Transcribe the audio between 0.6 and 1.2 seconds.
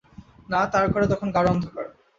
তার ঘরে